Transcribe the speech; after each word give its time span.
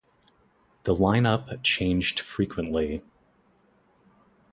The 0.85 0.95
line-up 0.95 1.61
changed 1.61 2.21
frequently. 2.21 3.03